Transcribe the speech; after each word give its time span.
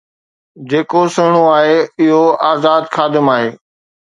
جيڪو 0.71 1.01
سهڻو 1.15 1.43
آهي 1.57 1.77
اهو 2.05 2.23
آزاد 2.51 2.83
خادم 2.97 3.25
آهي 3.37 3.49